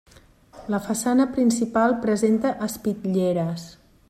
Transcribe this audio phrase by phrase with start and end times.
[0.75, 3.73] La façana principal presenta espitlleres.